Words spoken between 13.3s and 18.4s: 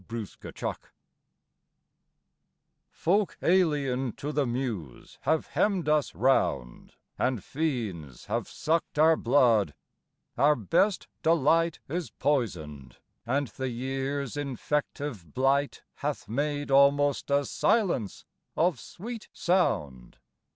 the year's infective blight Hath made almost a silence